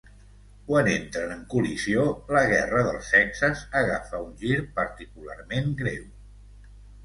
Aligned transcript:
Quan 0.69 0.87
entren 0.93 1.33
en 1.35 1.43
col·lisió, 1.51 2.07
la 2.37 2.41
guerra 2.53 2.83
dels 2.89 3.11
sexes 3.17 3.63
agafa 3.85 4.25
un 4.27 4.35
gir 4.43 4.61
particularment 4.83 5.73
greu. 5.87 6.05